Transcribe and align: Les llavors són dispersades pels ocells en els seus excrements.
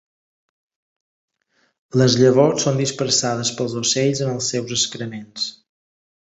Les 2.01 2.17
llavors 2.23 2.65
són 2.67 2.81
dispersades 2.83 3.53
pels 3.61 3.79
ocells 3.85 4.25
en 4.27 4.35
els 4.37 4.51
seus 4.55 4.77
excrements. 4.81 5.49